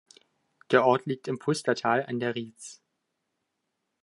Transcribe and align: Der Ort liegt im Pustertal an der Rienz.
Der 0.71 0.83
Ort 0.83 1.05
liegt 1.05 1.27
im 1.27 1.37
Pustertal 1.37 2.03
an 2.07 2.19
der 2.19 2.33
Rienz. 2.33 2.81